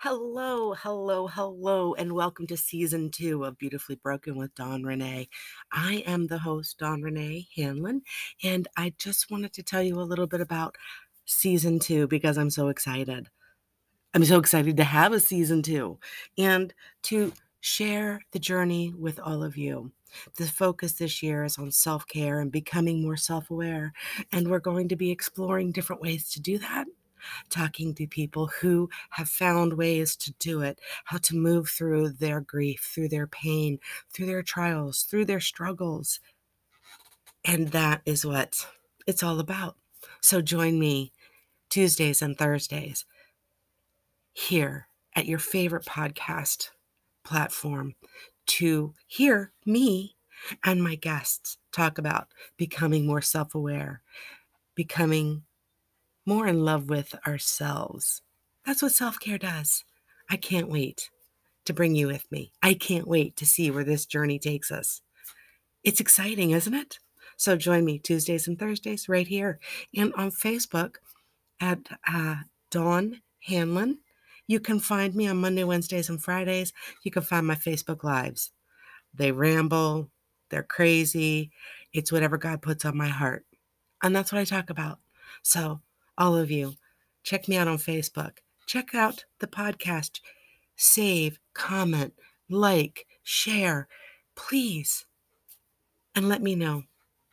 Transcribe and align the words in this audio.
Hello, 0.00 0.74
hello, 0.74 1.26
hello, 1.26 1.92
and 1.94 2.12
welcome 2.12 2.46
to 2.46 2.56
season 2.56 3.10
two 3.10 3.44
of 3.44 3.58
Beautifully 3.58 3.96
Broken 3.96 4.36
with 4.36 4.54
Dawn 4.54 4.84
Ranae. 4.84 5.26
I 5.72 6.04
am 6.06 6.28
the 6.28 6.38
host, 6.38 6.78
Dawn 6.78 7.02
Ranae 7.02 7.48
Hanlon, 7.56 8.02
and 8.44 8.68
I 8.76 8.94
just 8.96 9.28
wanted 9.28 9.52
to 9.54 9.64
tell 9.64 9.82
you 9.82 9.98
a 9.98 10.02
little 10.06 10.28
bit 10.28 10.40
about 10.40 10.76
season 11.24 11.80
two 11.80 12.06
because 12.06 12.38
I'm 12.38 12.48
so 12.48 12.68
excited. 12.68 13.28
I'm 14.14 14.24
so 14.24 14.38
excited 14.38 14.76
to 14.76 14.84
have 14.84 15.12
a 15.12 15.18
season 15.18 15.62
two 15.62 15.98
and 16.38 16.72
to 17.02 17.32
share 17.58 18.20
the 18.30 18.38
journey 18.38 18.94
with 18.96 19.18
all 19.18 19.42
of 19.42 19.56
you. 19.56 19.90
The 20.36 20.46
focus 20.46 20.92
this 20.92 21.24
year 21.24 21.42
is 21.42 21.58
on 21.58 21.72
self 21.72 22.06
care 22.06 22.38
and 22.38 22.52
becoming 22.52 23.02
more 23.02 23.16
self 23.16 23.50
aware, 23.50 23.92
and 24.30 24.46
we're 24.46 24.60
going 24.60 24.90
to 24.90 24.96
be 24.96 25.10
exploring 25.10 25.72
different 25.72 26.02
ways 26.02 26.30
to 26.30 26.40
do 26.40 26.56
that 26.58 26.86
talking 27.50 27.94
to 27.94 28.06
people 28.06 28.48
who 28.60 28.88
have 29.10 29.28
found 29.28 29.74
ways 29.74 30.16
to 30.16 30.32
do 30.38 30.62
it, 30.62 30.80
how 31.04 31.18
to 31.18 31.36
move 31.36 31.68
through 31.68 32.10
their 32.10 32.40
grief, 32.40 32.90
through 32.94 33.08
their 33.08 33.26
pain, 33.26 33.78
through 34.12 34.26
their 34.26 34.42
trials, 34.42 35.02
through 35.02 35.24
their 35.24 35.40
struggles. 35.40 36.20
And 37.44 37.68
that 37.68 38.02
is 38.04 38.24
what 38.24 38.66
it's 39.06 39.22
all 39.22 39.40
about. 39.40 39.76
So 40.20 40.40
join 40.40 40.78
me 40.78 41.12
Tuesdays 41.70 42.22
and 42.22 42.36
Thursdays 42.36 43.04
here 44.32 44.88
at 45.14 45.26
your 45.26 45.38
favorite 45.38 45.84
podcast 45.84 46.70
platform 47.24 47.94
to 48.46 48.94
hear 49.06 49.52
me 49.66 50.16
and 50.64 50.82
my 50.82 50.94
guests 50.94 51.58
talk 51.72 51.98
about 51.98 52.28
becoming 52.56 53.06
more 53.06 53.20
self 53.20 53.54
aware, 53.54 54.02
becoming 54.74 55.42
more 56.28 56.46
in 56.46 56.62
love 56.62 56.90
with 56.90 57.14
ourselves. 57.26 58.20
That's 58.66 58.82
what 58.82 58.92
self 58.92 59.18
care 59.18 59.38
does. 59.38 59.82
I 60.28 60.36
can't 60.36 60.68
wait 60.68 61.08
to 61.64 61.72
bring 61.72 61.94
you 61.94 62.06
with 62.06 62.30
me. 62.30 62.52
I 62.62 62.74
can't 62.74 63.08
wait 63.08 63.34
to 63.36 63.46
see 63.46 63.70
where 63.70 63.82
this 63.82 64.04
journey 64.04 64.38
takes 64.38 64.70
us. 64.70 65.00
It's 65.84 66.00
exciting, 66.00 66.50
isn't 66.50 66.74
it? 66.74 66.98
So 67.38 67.56
join 67.56 67.86
me 67.86 67.98
Tuesdays 67.98 68.46
and 68.46 68.58
Thursdays 68.58 69.08
right 69.08 69.26
here 69.26 69.58
and 69.96 70.12
on 70.14 70.30
Facebook 70.30 70.96
at 71.60 71.78
uh, 72.06 72.36
Dawn 72.70 73.22
Hanlon. 73.46 73.98
You 74.46 74.60
can 74.60 74.80
find 74.80 75.14
me 75.14 75.28
on 75.28 75.38
Monday, 75.38 75.64
Wednesdays, 75.64 76.10
and 76.10 76.22
Fridays. 76.22 76.74
You 77.04 77.10
can 77.10 77.22
find 77.22 77.46
my 77.46 77.54
Facebook 77.54 78.04
Lives. 78.04 78.50
They 79.14 79.32
ramble, 79.32 80.10
they're 80.50 80.62
crazy. 80.62 81.52
It's 81.94 82.12
whatever 82.12 82.36
God 82.36 82.60
puts 82.60 82.84
on 82.84 82.98
my 82.98 83.08
heart. 83.08 83.46
And 84.02 84.14
that's 84.14 84.30
what 84.30 84.40
I 84.40 84.44
talk 84.44 84.68
about. 84.68 84.98
So 85.42 85.80
all 86.18 86.36
of 86.36 86.50
you. 86.50 86.74
Check 87.22 87.48
me 87.48 87.56
out 87.56 87.68
on 87.68 87.78
Facebook. 87.78 88.38
Check 88.66 88.94
out 88.94 89.24
the 89.38 89.46
podcast. 89.46 90.20
Save, 90.76 91.38
comment, 91.54 92.12
like, 92.50 93.06
share, 93.22 93.88
please. 94.34 95.06
And 96.14 96.28
let 96.28 96.42
me 96.42 96.54
know. 96.54 96.82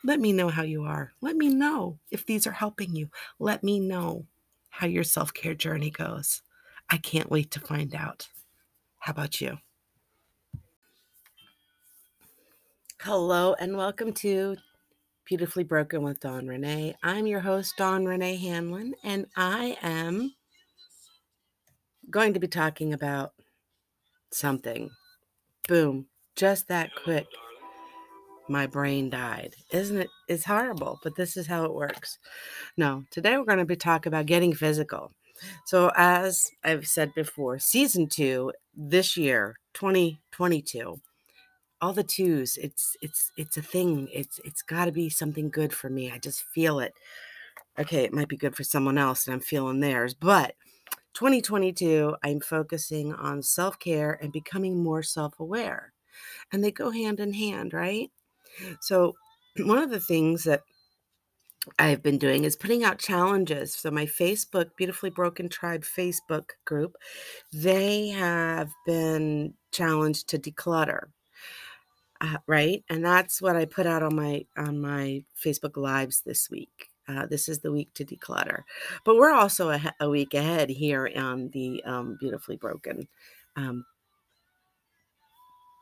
Let 0.03 0.19
me 0.19 0.31
know 0.31 0.49
how 0.49 0.61
you 0.61 0.83
are. 0.83 1.11
Let 1.21 1.35
me 1.35 1.49
know 1.49 1.97
if 2.11 2.25
these 2.25 2.45
are 2.45 2.51
helping 2.51 2.95
you. 2.95 3.09
Let 3.39 3.63
me 3.63 3.79
know 3.79 4.27
how 4.69 4.87
your 4.87 5.03
self 5.03 5.33
care 5.33 5.55
journey 5.55 5.89
goes. 5.89 6.41
I 6.89 6.97
can't 6.97 7.31
wait 7.31 7.49
to 7.51 7.59
find 7.59 7.95
out. 7.95 8.27
How 8.99 9.11
about 9.11 9.41
you? 9.41 9.57
Hello, 13.01 13.55
and 13.59 13.77
welcome 13.77 14.13
to 14.13 14.57
Beautifully 15.25 15.63
Broken 15.63 16.03
with 16.03 16.19
Dawn 16.19 16.45
Ranae. 16.45 16.93
I'm 17.01 17.25
your 17.25 17.39
host, 17.39 17.77
Dawn 17.77 18.05
Ranae 18.05 18.39
Hanlon, 18.39 18.93
and 19.03 19.25
I 19.35 19.75
am 19.81 20.35
going 22.11 22.35
to 22.35 22.39
be 22.39 22.47
talking 22.47 22.93
about 22.93 23.31
something. 24.31 24.91
Boom, 25.67 26.05
just 26.35 26.67
that 26.67 26.91
quick. 27.03 27.25
My 28.47 28.67
brain 28.67 29.09
died. 29.09 29.55
Isn't 29.71 29.97
it? 29.97 30.09
It's 30.27 30.45
horrible, 30.45 30.99
but 31.03 31.15
this 31.15 31.37
is 31.37 31.47
how 31.47 31.65
it 31.65 31.73
works. 31.73 32.19
No, 32.77 33.03
today 33.09 33.35
we're 33.35 33.45
going 33.45 33.57
to 33.57 33.65
be 33.65 33.75
talking 33.75 34.11
about 34.11 34.27
getting 34.27 34.53
physical. 34.53 35.11
So, 35.65 35.91
as 35.95 36.51
I've 36.63 36.87
said 36.87 37.15
before, 37.15 37.57
season 37.57 38.07
two 38.09 38.53
this 38.75 39.17
year, 39.17 39.55
2022, 39.73 41.01
all 41.85 41.93
the 41.93 42.03
twos 42.03 42.57
it's 42.57 42.97
it's 43.03 43.31
it's 43.37 43.57
a 43.57 43.61
thing 43.61 44.09
it's 44.11 44.39
it's 44.43 44.63
got 44.63 44.85
to 44.85 44.91
be 44.91 45.07
something 45.07 45.51
good 45.51 45.71
for 45.71 45.87
me 45.87 46.11
i 46.11 46.17
just 46.17 46.41
feel 46.45 46.79
it 46.79 46.95
okay 47.77 48.03
it 48.03 48.11
might 48.11 48.27
be 48.27 48.35
good 48.35 48.55
for 48.55 48.63
someone 48.63 48.97
else 48.97 49.27
and 49.27 49.35
i'm 49.35 49.39
feeling 49.39 49.79
theirs 49.79 50.15
but 50.15 50.55
2022 51.13 52.15
i'm 52.23 52.39
focusing 52.39 53.13
on 53.13 53.39
self-care 53.39 54.17
and 54.19 54.31
becoming 54.31 54.81
more 54.81 55.03
self-aware 55.03 55.93
and 56.51 56.63
they 56.63 56.71
go 56.71 56.89
hand 56.89 57.19
in 57.19 57.31
hand 57.31 57.71
right 57.71 58.09
so 58.81 59.13
one 59.59 59.77
of 59.77 59.91
the 59.91 59.99
things 59.99 60.43
that 60.43 60.63
I've 61.79 62.03
been 62.03 62.19
doing 62.19 62.43
is 62.43 62.55
putting 62.55 62.83
out 62.83 62.99
challenges. 62.99 63.73
So 63.73 63.89
my 63.89 64.05
Facebook 64.05 64.69
Beautifully 64.77 65.09
Broken 65.09 65.49
Tribe 65.49 65.81
Facebook 65.81 66.49
group, 66.63 66.95
they 67.51 68.09
have 68.09 68.69
been 68.85 69.55
challenged 69.71 70.27
to 70.27 70.37
declutter 70.37 71.07
uh, 72.21 72.37
right? 72.47 72.83
And 72.89 73.03
that's 73.03 73.41
what 73.41 73.55
i 73.55 73.65
put 73.65 73.85
out 73.85 74.03
on 74.03 74.15
my 74.15 74.45
on 74.57 74.79
my 74.79 75.23
facebook 75.43 75.77
lives 75.77 76.21
this 76.21 76.49
week. 76.49 76.89
Uh, 77.07 77.25
this 77.27 77.47
is 77.47 77.59
the 77.59 77.71
week 77.71 77.93
to 77.93 78.03
declutter. 78.05 78.63
But 79.03 79.17
we're 79.17 79.31
also 79.31 79.69
a, 79.69 79.93
a 79.99 80.09
week 80.09 80.33
ahead 80.33 80.69
here 80.69 81.09
on 81.15 81.49
the 81.49 81.83
um, 81.83 82.17
beautifully 82.19 82.55
broken 82.57 83.07
um, 83.55 83.85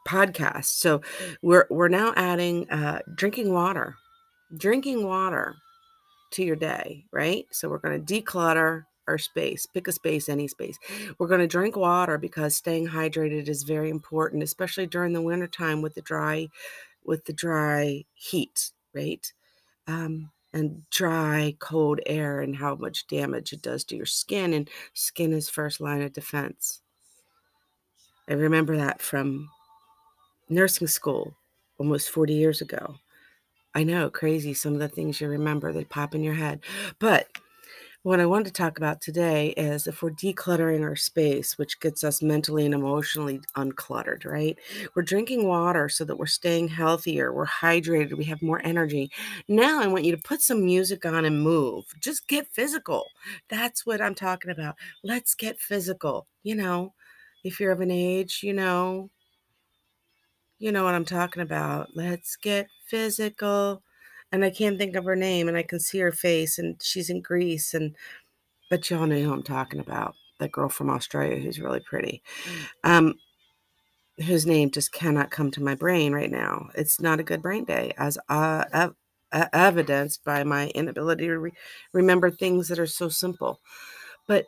podcast. 0.08 0.66
So 0.66 1.02
we're 1.42 1.68
we're 1.70 1.88
now 1.88 2.14
adding 2.16 2.70
uh, 2.70 3.00
drinking 3.16 3.54
water 3.54 3.96
drinking 4.58 5.06
water 5.06 5.56
to 6.32 6.44
your 6.44 6.56
day 6.56 7.06
right? 7.12 7.46
So 7.52 7.70
we're 7.70 7.80
going 7.80 8.04
to 8.04 8.22
declutter 8.22 8.84
our 9.08 9.18
space. 9.18 9.66
Pick 9.66 9.88
a 9.88 9.92
space, 9.92 10.30
any 10.30 10.48
space. 10.48 10.78
We're 11.18 11.28
going 11.28 11.42
to 11.42 11.48
drink 11.48 11.76
water 11.76 12.18
because 12.18 12.56
staying 12.56 12.88
hydrated 12.88 13.48
is 13.48 13.64
very 13.64 13.90
important, 13.90 14.44
especially 14.44 14.88
during 14.88 15.14
the 15.14 15.22
wintertime 15.22 15.82
with 15.82 15.94
the 15.96 16.02
dry 16.02 16.48
with 17.06 17.26
the 17.26 17.34
dry 17.34 18.06
heat, 18.14 18.72
right? 18.94 19.32
Um, 19.88 20.32
and 20.54 20.88
dry, 20.90 21.56
cold 21.60 22.00
air 22.06 22.42
and 22.42 22.56
how 22.56 22.76
much 22.76 23.08
damage 23.08 23.54
it 23.54 23.62
does 23.62 23.84
to 23.86 23.96
your 23.96 24.06
skin. 24.06 24.54
And 24.54 24.70
skin 24.94 25.34
is 25.34 25.50
first 25.50 25.82
line 25.82 26.02
of 26.02 26.14
defense. 26.14 26.82
I 28.30 28.34
remember 28.34 28.78
that 28.78 29.02
from 29.02 29.50
nursing 30.50 30.88
school 30.88 31.36
almost 31.78 32.12
40 32.12 32.34
years 32.34 32.62
ago. 32.62 32.96
I 33.76 33.84
know, 33.84 34.10
crazy. 34.10 34.54
Some 34.54 34.74
of 34.74 34.80
the 34.80 34.88
things 34.88 35.20
you 35.20 35.28
remember, 35.28 35.74
they 35.74 35.84
pop 35.84 36.14
in 36.14 36.24
your 36.24 36.36
head. 36.36 36.62
But 37.00 37.28
what 38.04 38.20
I 38.20 38.26
wanted 38.26 38.48
to 38.48 38.52
talk 38.52 38.78
about 38.78 39.00
today 39.00 39.52
is 39.56 39.88
if 39.88 40.04
we're 40.04 40.12
decluttering 40.12 40.82
our 40.82 40.96
space, 40.98 41.58
which 41.58 41.80
gets 41.80 42.04
us 42.04 42.22
mentally 42.22 42.66
and 42.66 42.74
emotionally 42.74 43.40
uncluttered, 43.56 44.26
right? 44.26 44.60
We're 44.94 45.04
drinking 45.04 45.48
water 45.48 45.88
so 45.88 46.04
that 46.04 46.18
we're 46.18 46.26
staying 46.26 46.68
healthier, 46.68 47.32
we're 47.32 47.48
hydrated, 47.48 48.18
we 48.18 48.26
have 48.26 48.42
more 48.42 48.62
energy. 48.66 49.10
Now 49.48 49.82
I 49.82 49.88
want 49.88 50.04
you 50.04 50.14
to 50.14 50.22
put 50.22 50.42
some 50.42 50.66
music 50.66 51.06
on 51.06 51.24
and 51.24 51.42
move. 51.42 51.86
Just 52.02 52.28
get 52.28 52.46
physical. 52.48 53.08
That's 53.48 53.86
what 53.86 54.02
I'm 54.02 54.16
talking 54.16 54.52
about. 54.52 54.76
Let's 55.02 55.34
get 55.34 55.58
physical. 55.58 56.28
You 56.44 56.56
know, 56.56 56.94
if 57.46 57.62
you're 57.62 57.72
of 57.72 57.80
an 57.80 57.92
age, 57.92 58.42
you 58.44 58.52
know, 58.52 59.10
you 60.60 60.74
know 60.74 60.84
what 60.84 60.94
I'm 60.94 61.06
talking 61.06 61.42
about. 61.42 61.96
Let's 61.96 62.36
get 62.36 62.68
physical 62.86 63.82
and 64.34 64.44
I 64.44 64.50
can't 64.50 64.78
think 64.80 64.96
of 64.96 65.06
her 65.06 65.16
name, 65.16 65.48
and 65.48 65.56
I 65.56 65.64
can 65.64 65.80
see 65.80 66.00
her 66.00 66.12
face, 66.12 66.58
and 66.58 66.82
she's 66.82 67.10
in 67.10 67.22
Greece, 67.22 67.74
and 67.74 67.96
but 68.70 68.90
y'all 68.90 69.08
know 69.08 69.22
who 69.22 69.32
I'm 69.32 69.44
talking 69.44 69.80
about. 69.80 70.16
That 70.40 70.52
girl 70.52 70.68
from 70.68 70.90
Australia 70.90 71.38
who's 71.38 71.60
really 71.62 71.80
pretty, 71.80 72.24
um, 72.84 73.14
whose 74.26 74.46
name 74.46 74.72
just 74.72 74.92
cannot 74.92 75.32
come 75.32 75.52
to 75.52 75.64
my 75.64 75.76
brain 75.76 76.14
right 76.14 76.32
now. 76.32 76.70
It's 76.76 77.00
not 77.00 77.20
a 77.20 77.24
good 77.24 77.42
brain 77.44 77.66
day, 77.66 77.94
as 77.98 78.18
uh, 78.30 78.66
ev- 78.74 78.96
evidenced 79.54 80.24
by 80.26 80.44
my 80.44 80.70
inability 80.70 81.28
to 81.28 81.38
re- 81.38 81.54
remember 81.94 82.32
things 82.32 82.68
that 82.68 82.80
are 82.80 82.88
so 82.88 83.10
simple. 83.10 83.62
But 84.28 84.46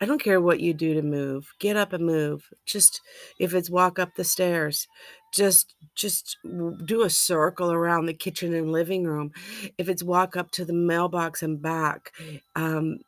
I 0.00 0.06
don't 0.06 0.22
care 0.22 0.40
what 0.40 0.60
you 0.60 0.72
do 0.72 0.94
to 0.94 1.02
move. 1.02 1.52
Get 1.58 1.76
up 1.76 1.92
and 1.92 2.06
move. 2.06 2.48
Just 2.64 3.00
if 3.38 3.52
it's 3.52 3.68
walk 3.68 3.98
up 3.98 4.14
the 4.14 4.24
stairs, 4.24 4.88
just 5.34 5.74
just 5.94 6.38
do 6.84 7.02
a 7.02 7.10
circle 7.10 7.70
around 7.70 8.06
the 8.06 8.14
kitchen 8.14 8.54
and 8.54 8.72
living 8.72 9.04
room. 9.04 9.32
If 9.76 9.88
it's 9.88 10.02
walk 10.02 10.36
up 10.36 10.50
to 10.52 10.64
the 10.64 10.72
mailbox 10.72 11.42
and 11.42 11.60
back, 11.60 12.12
um, 12.56 13.00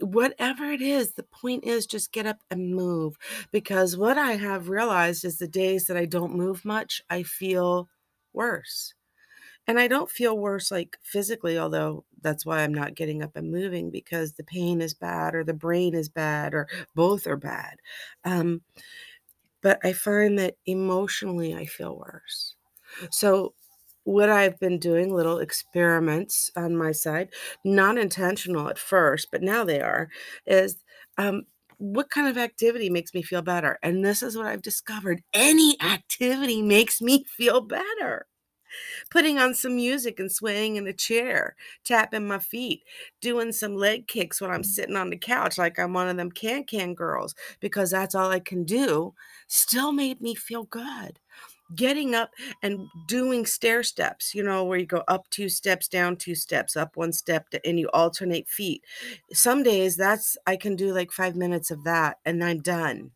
whatever 0.00 0.64
it 0.72 0.82
is, 0.82 1.12
the 1.12 1.22
point 1.24 1.64
is 1.64 1.86
just 1.86 2.12
get 2.12 2.26
up 2.26 2.38
and 2.50 2.74
move. 2.74 3.16
Because 3.52 3.96
what 3.96 4.18
I 4.18 4.32
have 4.32 4.68
realized 4.68 5.24
is 5.24 5.38
the 5.38 5.48
days 5.48 5.86
that 5.86 5.96
I 5.96 6.06
don't 6.06 6.34
move 6.36 6.64
much, 6.64 7.02
I 7.10 7.22
feel 7.22 7.88
worse. 8.32 8.94
And 9.66 9.78
I 9.78 9.86
don't 9.88 10.10
feel 10.10 10.36
worse, 10.36 10.70
like, 10.70 10.98
physically, 11.02 11.58
although 11.58 12.04
that's 12.22 12.44
why 12.44 12.60
I'm 12.62 12.74
not 12.74 12.94
getting 12.96 13.22
up 13.22 13.36
and 13.36 13.50
moving 13.52 13.90
because 13.90 14.32
the 14.32 14.44
pain 14.44 14.80
is 14.80 14.94
bad 14.94 15.34
or 15.34 15.44
the 15.44 15.54
brain 15.54 15.94
is 15.94 16.08
bad 16.08 16.54
or 16.54 16.66
both 16.94 17.26
are 17.26 17.36
bad. 17.36 17.76
Um, 18.24 18.62
but 19.62 19.78
I 19.84 19.92
find 19.92 20.38
that 20.38 20.56
emotionally 20.66 21.54
I 21.54 21.66
feel 21.66 21.96
worse. 21.96 22.54
So, 23.10 23.54
what 24.04 24.30
I've 24.30 24.58
been 24.60 24.78
doing, 24.78 25.14
little 25.14 25.38
experiments 25.40 26.50
on 26.56 26.76
my 26.76 26.92
side, 26.92 27.30
not 27.64 27.98
intentional 27.98 28.68
at 28.68 28.78
first, 28.78 29.28
but 29.32 29.42
now 29.42 29.64
they 29.64 29.80
are, 29.80 30.08
is, 30.46 30.78
um, 31.18 31.44
what 31.78 32.10
kind 32.10 32.28
of 32.28 32.38
activity 32.38 32.90
makes 32.90 33.14
me 33.14 33.22
feel 33.22 33.42
better? 33.42 33.78
And 33.82 34.04
this 34.04 34.22
is 34.22 34.36
what 34.36 34.46
I've 34.46 34.62
discovered, 34.62 35.22
any 35.34 35.76
activity 35.82 36.62
makes 36.62 37.00
me 37.02 37.24
feel 37.26 37.62
better. 37.62 38.26
Putting 39.10 39.38
on 39.38 39.54
some 39.54 39.76
music 39.76 40.20
and 40.20 40.30
swaying 40.30 40.76
in 40.76 40.86
a 40.86 40.92
chair, 40.92 41.56
tapping 41.84 42.26
my 42.28 42.38
feet, 42.38 42.82
doing 43.20 43.52
some 43.52 43.76
leg 43.76 44.06
kicks 44.06 44.40
when 44.40 44.50
I'm 44.50 44.64
sitting 44.64 44.96
on 44.96 45.10
the 45.10 45.16
couch 45.16 45.58
like 45.58 45.78
I'm 45.78 45.92
one 45.92 46.08
of 46.08 46.16
them 46.16 46.30
can-can 46.30 46.94
girls 46.94 47.34
because 47.60 47.90
that's 47.90 48.14
all 48.14 48.30
I 48.30 48.40
can 48.40 48.64
do, 48.64 49.14
still 49.48 49.92
made 49.92 50.20
me 50.20 50.34
feel 50.34 50.64
good. 50.64 51.18
Getting 51.76 52.16
up 52.16 52.32
and 52.62 52.88
doing 53.06 53.46
stair 53.46 53.84
steps, 53.84 54.34
you 54.34 54.42
know, 54.42 54.64
where 54.64 54.78
you 54.78 54.86
go 54.86 55.04
up 55.06 55.30
2 55.30 55.48
steps, 55.48 55.86
down 55.86 56.16
2 56.16 56.34
steps, 56.34 56.76
up 56.76 56.96
1 56.96 57.12
step, 57.12 57.46
and 57.64 57.78
you 57.78 57.88
alternate 57.92 58.48
feet. 58.48 58.82
Some 59.32 59.62
days 59.62 59.96
that's 59.96 60.36
I 60.48 60.56
can 60.56 60.74
do 60.74 60.92
like 60.92 61.12
5 61.12 61.36
minutes 61.36 61.70
of 61.70 61.84
that 61.84 62.18
and 62.24 62.42
I'm 62.42 62.60
done. 62.60 63.12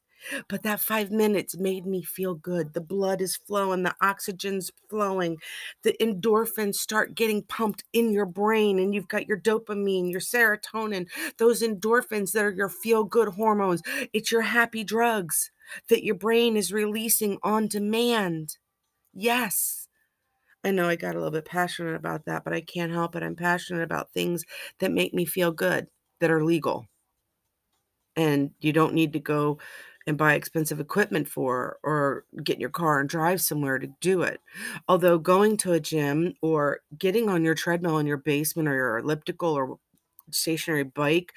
But 0.49 0.62
that 0.62 0.81
5 0.81 1.11
minutes 1.11 1.56
made 1.56 1.87
me 1.87 2.03
feel 2.03 2.35
good. 2.35 2.73
The 2.75 2.81
blood 2.81 3.21
is 3.21 3.37
flowing, 3.37 3.82
the 3.82 3.94
oxygen's 4.00 4.71
flowing, 4.88 5.38
the 5.82 5.97
endorphins 6.00 6.76
start 6.76 7.15
getting 7.15 7.43
pumped 7.43 7.85
in 7.93 8.11
your 8.12 8.26
brain, 8.26 8.79
and 8.79 8.94
you've 8.94 9.09
got 9.09 9.26
your 9.29 9.41
dopamine, 9.41 10.11
your 10.11 10.21
serotonin, 10.21 11.09
those 11.38 11.62
endorphins 11.62 12.32
that 12.32 12.44
are 12.44 12.50
your 12.50 12.69
feel 12.69 13.05
good 13.05 13.29
hormones. 13.29 13.82
It's 14.12 14.32
your 14.32 14.43
happy 14.43 14.85
drugs 14.85 15.50
that 15.88 16.05
your 16.05 16.15
brain 16.15 16.56
is 16.56 16.73
releasing 16.73 17.38
on 17.43 17.69
demand. 17.69 18.59
Yes. 19.15 19.88
I 20.65 20.70
know 20.73 20.88
I 20.88 20.97
got 20.97 21.15
a 21.15 21.19
little 21.19 21.31
bit 21.31 21.44
passionate 21.44 21.94
about 21.94 22.25
that, 22.27 22.44
but 22.44 22.53
I 22.53 22.61
can't 22.61 22.93
help 22.93 23.17
it. 23.17 23.23
I'm 23.23 23.37
passionate 23.37 23.82
about 23.82 24.12
things 24.12 24.44
that 24.81 24.93
make 24.93 25.15
me 25.15 25.25
feel 25.25 25.53
good, 25.53 25.88
that 26.20 26.31
are 26.31 26.44
legal. 26.44 26.87
And 28.17 28.53
you 28.61 28.73
don't 28.73 28.94
need 28.94 29.12
to 29.15 29.20
go 29.20 29.59
and 30.06 30.19
buy 30.19 30.35
expensive 30.35 30.81
equipment 30.81 31.29
for 31.29 31.79
or 31.83 32.25
get 32.43 32.55
in 32.56 32.61
your 32.61 32.71
car 32.71 33.01
and 33.01 33.09
drive 33.09 33.41
somewhere 33.41 33.79
to 33.79 33.89
do 34.01 34.23
it. 34.23 34.41
Although 34.89 35.19
going 35.19 35.56
to 35.59 35.73
a 35.73 35.81
gym 35.81 36.35
or 36.43 36.81
getting 36.99 37.29
on 37.29 37.45
your 37.45 37.55
treadmill 37.55 37.99
in 37.99 38.06
your 38.06 38.19
basement 38.19 38.69
or 38.69 38.75
your 38.75 38.99
elliptical 38.99 39.51
or 39.51 39.79
stationary 40.31 40.85
bike 40.85 41.33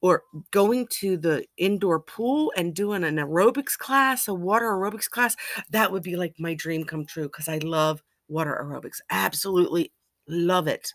or 0.00 0.22
going 0.50 0.86
to 0.88 1.16
the 1.16 1.44
indoor 1.56 2.00
pool 2.00 2.52
and 2.56 2.74
doing 2.74 3.04
an 3.04 3.16
aerobics 3.16 3.76
class, 3.76 4.28
a 4.28 4.34
water 4.34 4.66
aerobics 4.66 5.08
class, 5.10 5.36
that 5.70 5.90
would 5.92 6.02
be 6.02 6.16
like 6.16 6.34
my 6.38 6.54
dream 6.54 6.84
come 6.84 7.04
true 7.06 7.24
because 7.24 7.48
I 7.48 7.58
love 7.58 8.02
water 8.28 8.58
aerobics. 8.62 9.00
Absolutely 9.10 9.92
love 10.28 10.68
it. 10.68 10.92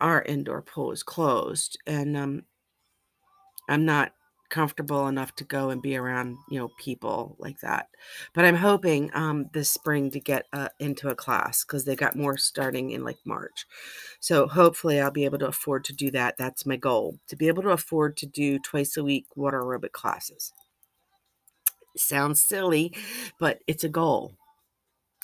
Our 0.00 0.22
indoor 0.22 0.62
pool 0.62 0.92
is 0.92 1.02
closed 1.02 1.78
and 1.86 2.16
um 2.16 2.44
I'm 3.68 3.84
not 3.84 4.12
comfortable 4.48 5.08
enough 5.08 5.34
to 5.36 5.44
go 5.44 5.70
and 5.70 5.82
be 5.82 5.96
around, 5.96 6.36
you 6.48 6.58
know, 6.58 6.70
people 6.78 7.36
like 7.38 7.60
that. 7.60 7.88
But 8.34 8.44
I'm 8.44 8.56
hoping 8.56 9.10
um, 9.14 9.50
this 9.52 9.70
spring 9.70 10.10
to 10.12 10.20
get 10.20 10.46
uh, 10.52 10.68
into 10.78 11.08
a 11.08 11.14
class 11.14 11.64
because 11.64 11.84
they 11.84 11.96
got 11.96 12.16
more 12.16 12.36
starting 12.36 12.90
in 12.90 13.04
like 13.04 13.18
March. 13.24 13.66
So 14.20 14.46
hopefully 14.46 15.00
I'll 15.00 15.10
be 15.10 15.24
able 15.24 15.38
to 15.38 15.48
afford 15.48 15.84
to 15.84 15.92
do 15.92 16.10
that. 16.12 16.36
That's 16.38 16.66
my 16.66 16.76
goal 16.76 17.18
to 17.28 17.36
be 17.36 17.48
able 17.48 17.62
to 17.62 17.70
afford 17.70 18.16
to 18.18 18.26
do 18.26 18.58
twice 18.58 18.96
a 18.96 19.04
week 19.04 19.26
water 19.36 19.62
aerobic 19.62 19.92
classes. 19.92 20.52
Sounds 21.96 22.42
silly, 22.42 22.94
but 23.38 23.60
it's 23.66 23.84
a 23.84 23.88
goal. 23.88 24.34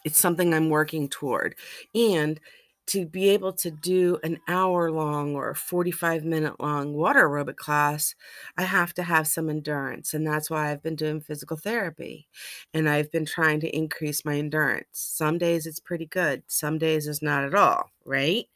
It's 0.05 0.19
something 0.19 0.53
I'm 0.53 0.69
working 0.69 1.09
toward. 1.09 1.55
And 1.95 2.39
to 2.87 3.07
be 3.07 3.31
able 3.31 3.53
to 3.55 3.71
do 3.71 4.19
an 4.23 4.41
hour 4.49 4.91
long 4.91 5.35
or 5.35 5.55
45 5.55 6.25
minute 6.25 6.61
long 6.61 6.95
water 6.95 7.29
aerobic 7.29 7.57
class, 7.57 8.15
I 8.57 8.63
have 8.65 8.93
to 8.95 9.03
have 9.03 9.27
some 9.27 9.49
endurance. 9.49 10.15
And 10.15 10.27
that's 10.27 10.51
why 10.51 10.71
I've 10.71 10.83
been 10.83 10.97
doing 10.97 11.21
physical 11.21 11.57
therapy. 11.57 12.29
And 12.75 12.89
I've 12.89 13.11
been 13.11 13.27
trying 13.27 13.61
to 13.61 13.77
increase 13.77 14.25
my 14.25 14.37
endurance. 14.39 14.87
Some 14.93 15.39
days 15.39 15.67
it's 15.67 15.81
pretty 15.81 16.07
good, 16.07 16.43
some 16.47 16.79
days 16.79 17.07
it's 17.07 17.23
not 17.23 17.45
at 17.45 17.55
all, 17.55 17.91
right? 18.05 18.47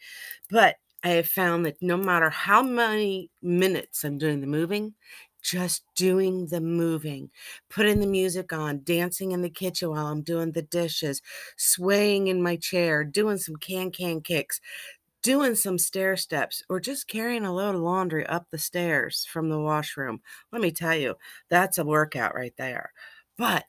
But 0.51 0.77
I 1.05 1.11
have 1.11 1.29
found 1.29 1.65
that 1.67 1.81
no 1.81 1.97
matter 1.97 2.29
how 2.31 2.63
many 2.63 3.31
minutes 3.43 4.05
I'm 4.05 4.19
doing 4.19 4.41
the 4.41 4.47
moving, 4.47 4.95
just 5.43 5.85
doing 5.94 6.46
the 6.46 6.61
moving, 6.61 7.31
putting 7.69 8.00
the 8.00 8.06
music 8.06 8.52
on, 8.52 8.82
dancing 8.85 9.32
in 9.32 9.43
the 9.43 9.50
kitchen 9.50 9.90
while 9.90 10.06
I'm 10.06 10.23
doing 10.23 10.52
the 10.52 10.62
dishes, 10.62 11.23
swaying 11.56 12.29
in 12.29 12.43
my 12.43 12.56
chair, 12.56 13.05
doing 13.05 13.38
some 13.38 13.56
can 13.56 13.90
can 13.90 14.20
kicks, 14.20 14.61
doing 15.23 15.55
some 15.55 15.79
stair 15.79 16.17
steps, 16.17 16.62
or 16.69 16.81
just 16.81 17.08
carrying 17.08 17.44
a 17.44 17.55
load 17.55 17.75
of 17.75 17.81
laundry 17.82 18.26
up 18.26 18.46
the 18.50 18.58
stairs 18.58 19.26
from 19.31 19.49
the 19.49 19.58
washroom. 19.61 20.20
Let 20.52 20.62
me 20.62 20.70
tell 20.73 20.96
you, 20.96 21.17
that's 21.49 21.79
a 21.79 21.85
workout 21.85 22.35
right 22.35 22.55
there. 22.56 22.93
But 23.37 23.64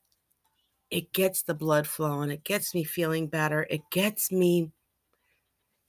it 0.92 1.14
gets 1.14 1.44
the 1.44 1.54
blood 1.56 1.88
flowing, 1.88 2.32
it 2.32 2.44
gets 2.44 2.74
me 2.76 2.84
feeling 2.84 3.28
better, 3.28 3.68
it 3.70 3.82
gets 3.92 4.32
me 4.32 4.72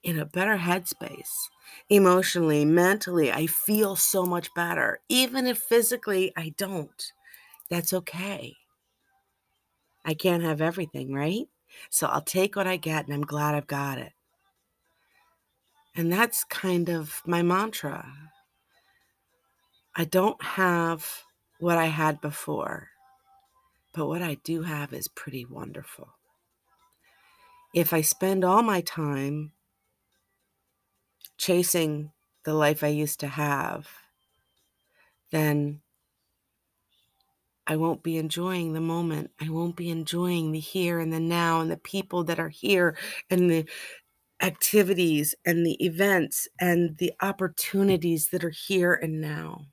in 0.02 0.18
a 0.18 0.24
better 0.24 0.56
headspace 0.56 1.48
emotionally, 1.88 2.64
mentally. 2.64 3.32
I 3.32 3.46
feel 3.46 3.96
so 3.96 4.24
much 4.24 4.52
better. 4.54 5.00
Even 5.08 5.46
if 5.46 5.58
physically 5.58 6.32
I 6.36 6.54
don't, 6.56 7.12
that's 7.68 7.92
okay. 7.92 8.56
I 10.04 10.14
can't 10.14 10.42
have 10.42 10.60
everything, 10.60 11.12
right? 11.12 11.46
So 11.90 12.06
I'll 12.06 12.22
take 12.22 12.56
what 12.56 12.66
I 12.66 12.76
get 12.76 13.06
and 13.06 13.14
I'm 13.14 13.22
glad 13.22 13.54
I've 13.54 13.66
got 13.66 13.98
it. 13.98 14.12
And 15.96 16.12
that's 16.12 16.44
kind 16.44 16.88
of 16.88 17.20
my 17.26 17.42
mantra. 17.42 18.06
I 19.96 20.04
don't 20.04 20.40
have 20.42 21.06
what 21.58 21.78
I 21.78 21.86
had 21.86 22.20
before, 22.20 22.88
but 23.92 24.06
what 24.06 24.22
I 24.22 24.34
do 24.44 24.62
have 24.62 24.92
is 24.92 25.08
pretty 25.08 25.44
wonderful. 25.44 26.08
If 27.74 27.92
I 27.92 28.00
spend 28.00 28.44
all 28.44 28.62
my 28.62 28.80
time 28.80 29.52
chasing 31.40 32.12
the 32.44 32.52
life 32.52 32.84
I 32.84 32.88
used 32.88 33.20
to 33.20 33.26
have, 33.26 33.88
then 35.30 35.80
I 37.66 37.76
won't 37.76 38.02
be 38.02 38.18
enjoying 38.18 38.74
the 38.74 38.80
moment. 38.80 39.30
I 39.40 39.48
won't 39.48 39.74
be 39.74 39.88
enjoying 39.88 40.52
the 40.52 40.60
here 40.60 41.00
and 41.00 41.10
the 41.10 41.20
now 41.20 41.60
and 41.60 41.70
the 41.70 41.78
people 41.78 42.24
that 42.24 42.38
are 42.38 42.50
here 42.50 42.94
and 43.30 43.50
the 43.50 43.64
activities 44.42 45.34
and 45.46 45.64
the 45.64 45.82
events 45.82 46.46
and 46.60 46.98
the 46.98 47.12
opportunities 47.22 48.28
that 48.28 48.44
are 48.44 48.50
here 48.50 48.92
and 48.92 49.20
now. 49.20 49.66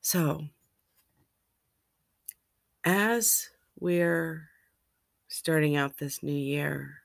So, 0.00 0.44
as 2.84 3.50
we're 3.78 4.48
starting 5.28 5.76
out 5.76 5.98
this 5.98 6.22
new 6.22 6.32
year, 6.32 7.03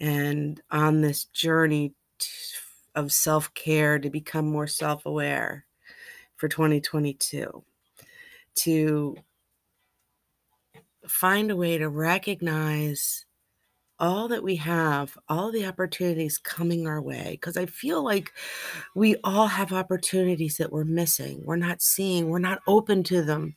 and 0.00 0.60
on 0.70 1.02
this 1.02 1.26
journey 1.26 1.94
of 2.94 3.12
self 3.12 3.52
care 3.54 3.98
to 3.98 4.10
become 4.10 4.48
more 4.48 4.66
self 4.66 5.06
aware 5.06 5.66
for 6.36 6.48
2022, 6.48 7.62
to 8.56 9.16
find 11.06 11.50
a 11.50 11.56
way 11.56 11.78
to 11.78 11.88
recognize 11.88 13.26
all 13.98 14.28
that 14.28 14.42
we 14.42 14.56
have, 14.56 15.16
all 15.28 15.52
the 15.52 15.66
opportunities 15.66 16.38
coming 16.38 16.86
our 16.86 17.02
way. 17.02 17.32
Because 17.32 17.58
I 17.58 17.66
feel 17.66 18.02
like 18.02 18.32
we 18.94 19.16
all 19.22 19.46
have 19.46 19.72
opportunities 19.72 20.56
that 20.56 20.72
we're 20.72 20.84
missing, 20.84 21.42
we're 21.44 21.56
not 21.56 21.82
seeing, 21.82 22.28
we're 22.28 22.38
not 22.38 22.62
open 22.66 23.02
to 23.04 23.22
them. 23.22 23.56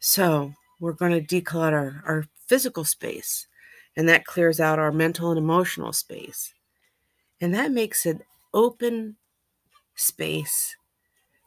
So, 0.00 0.52
we're 0.80 0.92
going 0.92 1.12
to 1.12 1.40
declutter 1.40 2.02
our 2.04 2.24
physical 2.46 2.84
space 2.84 3.46
and 3.96 4.08
that 4.08 4.26
clears 4.26 4.60
out 4.60 4.78
our 4.78 4.92
mental 4.92 5.30
and 5.30 5.38
emotional 5.38 5.92
space. 5.92 6.52
And 7.40 7.54
that 7.54 7.70
makes 7.70 8.06
an 8.06 8.20
open 8.52 9.16
space 9.96 10.76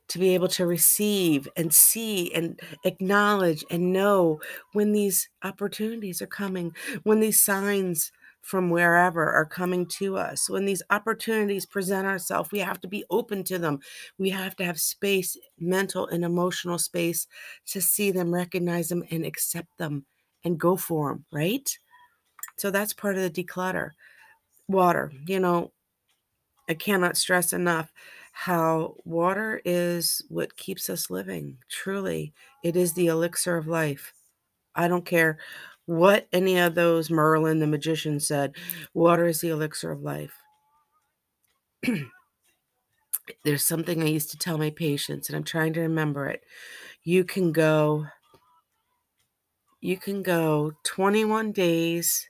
to 0.09 0.19
be 0.19 0.33
able 0.33 0.47
to 0.47 0.65
receive 0.65 1.47
and 1.57 1.73
see 1.73 2.33
and 2.33 2.59
acknowledge 2.85 3.65
and 3.69 3.91
know 3.91 4.39
when 4.73 4.93
these 4.93 5.29
opportunities 5.43 6.21
are 6.21 6.27
coming, 6.27 6.73
when 7.03 7.19
these 7.19 7.43
signs 7.43 8.11
from 8.41 8.69
wherever 8.69 9.29
are 9.29 9.45
coming 9.45 9.85
to 9.85 10.15
us. 10.15 10.49
When 10.49 10.63
these 10.65 10.81
opportunities 10.89 11.65
present 11.65 12.07
ourselves, 12.07 12.49
we 12.51 12.59
have 12.59 12.79
to 12.79 12.87
be 12.87 13.03
open 13.09 13.43
to 13.45 13.59
them. 13.59 13.79
We 14.17 14.29
have 14.29 14.55
to 14.55 14.63
have 14.65 14.79
space, 14.79 15.37
mental 15.59 16.07
and 16.07 16.23
emotional 16.23 16.77
space 16.77 17.27
to 17.67 17.81
see 17.81 18.11
them, 18.11 18.33
recognize 18.33 18.87
them, 18.87 19.03
and 19.11 19.25
accept 19.25 19.77
them 19.77 20.05
and 20.45 20.57
go 20.57 20.77
for 20.77 21.09
them, 21.09 21.25
right? 21.33 21.69
So 22.57 22.71
that's 22.71 22.93
part 22.93 23.15
of 23.15 23.21
the 23.21 23.43
declutter. 23.43 23.91
Water, 24.67 25.11
mm-hmm. 25.13 25.31
you 25.31 25.39
know, 25.39 25.71
I 26.69 26.73
cannot 26.73 27.15
stress 27.15 27.53
enough 27.53 27.93
how 28.33 28.95
water 29.05 29.61
is 29.65 30.21
what 30.29 30.57
keeps 30.57 30.89
us 30.89 31.09
living. 31.09 31.57
Truly, 31.69 32.33
it 32.63 32.75
is 32.75 32.93
the 32.93 33.07
elixir 33.07 33.57
of 33.57 33.67
life. 33.67 34.13
I 34.75 34.87
don't 34.87 35.05
care 35.05 35.39
what 35.85 36.27
any 36.33 36.59
of 36.59 36.75
those 36.75 37.09
Merlin 37.09 37.59
the 37.59 37.67
magician 37.67 38.19
said. 38.19 38.55
Water 38.93 39.25
is 39.25 39.41
the 39.41 39.49
elixir 39.49 39.91
of 39.91 40.03
life. 40.03 40.33
There's 43.43 43.63
something 43.63 44.03
I 44.03 44.07
used 44.07 44.31
to 44.31 44.37
tell 44.37 44.57
my 44.57 44.69
patients, 44.69 45.29
and 45.29 45.35
I'm 45.35 45.43
trying 45.43 45.73
to 45.73 45.81
remember 45.81 46.27
it. 46.27 46.43
You 47.03 47.23
can 47.23 47.51
go 47.51 48.05
you 49.79 49.97
can 49.97 50.23
go 50.23 50.73
21 50.83 51.51
days 51.51 52.27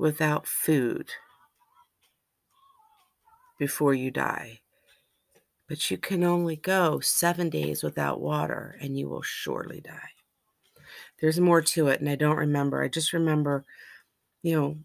without 0.00 0.46
food 0.46 1.10
before 3.58 3.92
you 3.92 4.10
die. 4.10 4.60
But 5.68 5.90
you 5.90 5.98
can 5.98 6.24
only 6.24 6.56
go 6.56 6.98
seven 7.00 7.50
days 7.50 7.82
without 7.82 8.20
water 8.20 8.76
and 8.80 8.98
you 8.98 9.08
will 9.08 9.22
surely 9.22 9.80
die. 9.80 10.10
There's 11.20 11.38
more 11.38 11.60
to 11.60 11.88
it, 11.88 12.00
and 12.00 12.08
I 12.08 12.16
don't 12.16 12.38
remember. 12.38 12.82
I 12.82 12.88
just 12.88 13.12
remember, 13.12 13.64
you 14.42 14.56
know, 14.56 14.78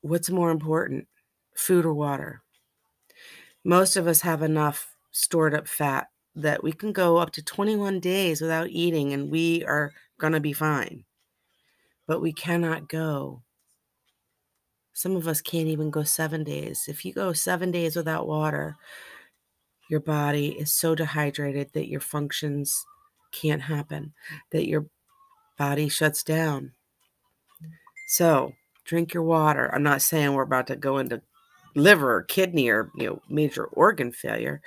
what's 0.00 0.30
more 0.30 0.50
important, 0.50 1.06
food 1.54 1.84
or 1.84 1.92
water? 1.92 2.42
Most 3.62 3.96
of 3.96 4.06
us 4.06 4.22
have 4.22 4.42
enough 4.42 4.96
stored 5.12 5.54
up 5.54 5.68
fat 5.68 6.08
that 6.34 6.64
we 6.64 6.72
can 6.72 6.92
go 6.92 7.18
up 7.18 7.30
to 7.32 7.42
21 7.42 8.00
days 8.00 8.40
without 8.40 8.68
eating 8.70 9.12
and 9.12 9.30
we 9.30 9.64
are 9.64 9.92
going 10.18 10.32
to 10.32 10.40
be 10.40 10.52
fine. 10.52 11.04
But 12.06 12.20
we 12.20 12.32
cannot 12.32 12.88
go 12.88 13.42
some 14.94 15.16
of 15.16 15.28
us 15.28 15.40
can't 15.40 15.66
even 15.66 15.90
go 15.90 16.04
seven 16.04 16.44
days. 16.44 16.86
If 16.88 17.04
you 17.04 17.12
go 17.12 17.32
seven 17.32 17.70
days 17.72 17.96
without 17.96 18.28
water, 18.28 18.76
your 19.90 20.00
body 20.00 20.56
is 20.58 20.72
so 20.72 20.94
dehydrated 20.94 21.72
that 21.72 21.88
your 21.88 22.00
functions 22.00 22.86
can't 23.32 23.62
happen, 23.62 24.14
that 24.50 24.66
your 24.68 24.86
body 25.58 25.88
shuts 25.88 26.22
down. 26.22 26.72
So 28.06 28.54
drink 28.84 29.12
your 29.12 29.24
water. 29.24 29.68
I'm 29.74 29.82
not 29.82 30.00
saying 30.00 30.32
we're 30.32 30.42
about 30.42 30.68
to 30.68 30.76
go 30.76 30.98
into 30.98 31.20
liver 31.74 32.14
or 32.14 32.22
kidney 32.22 32.68
or 32.68 32.90
you 32.96 33.06
know 33.06 33.22
major 33.28 33.64
organ 33.64 34.12
failure, 34.12 34.62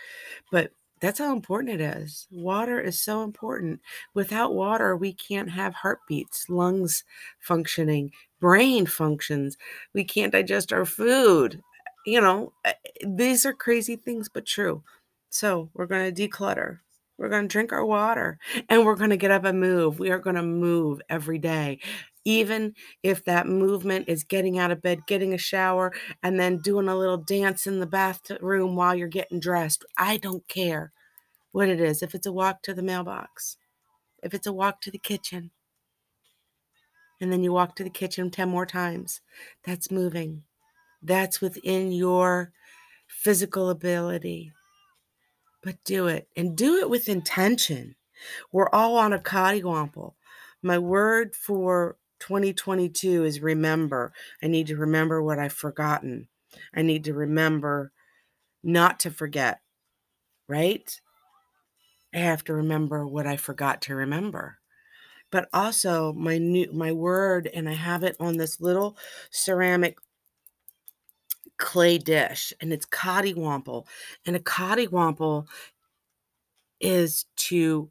but 0.51 0.71
that's 0.99 1.19
how 1.19 1.31
important 1.31 1.79
it 1.79 1.81
is. 1.81 2.27
Water 2.31 2.81
is 2.81 2.99
so 2.99 3.23
important. 3.23 3.79
Without 4.13 4.55
water, 4.55 4.95
we 4.95 5.13
can't 5.13 5.49
have 5.51 5.73
heartbeats, 5.75 6.49
lungs 6.49 7.03
functioning, 7.39 8.11
brain 8.39 8.85
functions. 8.85 9.57
We 9.93 10.03
can't 10.03 10.31
digest 10.31 10.73
our 10.73 10.85
food. 10.85 11.61
You 12.05 12.21
know, 12.21 12.53
eh, 12.65 12.73
these 13.05 13.45
are 13.45 13.53
crazy 13.53 13.95
things, 13.95 14.29
but 14.29 14.45
true. 14.45 14.83
So 15.29 15.69
we're 15.73 15.87
going 15.87 16.13
to 16.13 16.27
declutter. 16.27 16.79
We're 17.17 17.29
going 17.29 17.43
to 17.47 17.51
drink 17.51 17.73
our 17.73 17.85
water 17.85 18.37
and 18.69 18.85
we're 18.85 18.95
going 18.95 19.09
to 19.09 19.17
get 19.17 19.31
up 19.31 19.43
and 19.43 19.59
move. 19.59 19.99
We 19.99 20.11
are 20.11 20.19
going 20.19 20.35
to 20.35 20.43
move 20.43 21.01
every 21.09 21.39
day. 21.39 21.79
Even 22.25 22.73
if 23.03 23.23
that 23.25 23.47
movement 23.47 24.05
is 24.09 24.23
getting 24.23 24.59
out 24.59 24.71
of 24.71 24.81
bed, 24.81 24.99
getting 25.07 25.33
a 25.33 25.37
shower, 25.37 25.93
and 26.21 26.39
then 26.39 26.57
doing 26.59 26.89
a 26.89 26.95
little 26.95 27.17
dance 27.17 27.65
in 27.65 27.79
the 27.79 27.85
bathroom 27.87 28.75
while 28.75 28.93
you're 28.93 29.07
getting 29.07 29.39
dressed. 29.39 29.85
I 29.97 30.17
don't 30.17 30.45
care 30.47 30.91
what 31.51 31.69
it 31.69 31.79
is. 31.81 32.03
If 32.03 32.15
it's 32.15 32.27
a 32.27 32.31
walk 32.31 32.61
to 32.63 32.73
the 32.73 32.83
mailbox, 32.83 33.57
if 34.23 34.33
it's 34.33 34.47
a 34.47 34.53
walk 34.53 34.81
to 34.81 34.91
the 34.91 34.99
kitchen, 34.99 35.51
and 37.19 37.31
then 37.31 37.43
you 37.43 37.51
walk 37.51 37.75
to 37.75 37.83
the 37.83 37.89
kitchen 37.89 38.29
10 38.29 38.49
more 38.49 38.65
times. 38.65 39.21
That's 39.63 39.91
moving. 39.91 40.43
That's 41.01 41.41
within 41.41 41.91
your 41.91 42.51
physical 43.07 43.69
ability. 43.69 44.51
But 45.63 45.83
do 45.83 46.07
it 46.07 46.27
and 46.35 46.55
do 46.55 46.77
it 46.77 46.89
with 46.89 47.09
intention. 47.09 47.95
We're 48.51 48.69
all 48.69 48.97
on 48.97 49.13
a 49.13 49.19
coddiwomple. 49.19 50.13
My 50.61 50.77
word 50.77 51.35
for 51.35 51.97
2022 52.19 53.25
is 53.25 53.41
remember. 53.41 54.13
I 54.41 54.47
need 54.47 54.67
to 54.67 54.77
remember 54.77 55.21
what 55.21 55.39
I've 55.39 55.53
forgotten. 55.53 56.27
I 56.73 56.81
need 56.81 57.03
to 57.05 57.13
remember 57.13 57.91
not 58.63 58.99
to 59.01 59.11
forget, 59.11 59.59
right? 60.47 60.99
I 62.13 62.19
have 62.19 62.43
to 62.45 62.53
remember 62.53 63.05
what 63.05 63.27
I 63.27 63.37
forgot 63.37 63.81
to 63.83 63.95
remember 63.95 64.56
but 65.31 65.49
also 65.53 66.13
my 66.13 66.37
new 66.37 66.71
my 66.71 66.91
word 66.91 67.49
and 67.53 67.67
I 67.69 67.73
have 67.73 68.03
it 68.03 68.15
on 68.19 68.37
this 68.37 68.61
little 68.61 68.97
ceramic 69.31 69.97
clay 71.57 71.97
dish 71.97 72.53
and 72.61 72.71
it's 72.71 72.85
coddiwomple 72.85 73.87
and 74.25 74.35
a 74.35 74.39
coddiwomple 74.39 75.47
is 76.79 77.25
to 77.35 77.89